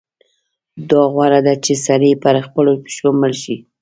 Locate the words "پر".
2.23-2.35